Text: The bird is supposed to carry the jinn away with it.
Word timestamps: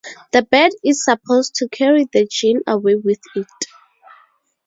The 0.31 0.41
bird 0.41 0.71
is 0.83 1.05
supposed 1.05 1.53
to 1.57 1.69
carry 1.69 2.07
the 2.11 2.25
jinn 2.25 2.61
away 2.65 2.95
with 2.95 3.19
it. 3.35 3.45